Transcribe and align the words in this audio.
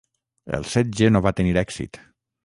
El 0.57 0.63
setge 0.71 1.09
no 1.15 1.21
va 1.27 1.33
tenir 1.41 1.53
èxit. 1.63 2.01